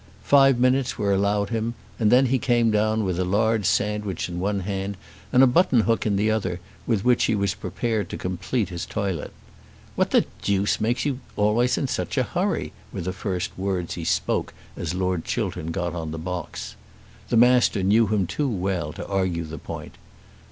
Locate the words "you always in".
11.05-11.87